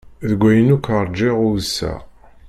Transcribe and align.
Deg 0.29 0.39
wayen 0.43 0.73
akk 0.75 0.87
rǧiɣ 1.05 1.37
uyseɣ. 1.47 1.99